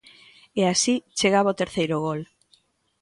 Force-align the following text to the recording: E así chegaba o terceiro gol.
E 0.59 0.61
así 0.73 0.95
chegaba 1.19 1.53
o 1.53 1.59
terceiro 1.61 1.95
gol. 2.05 2.21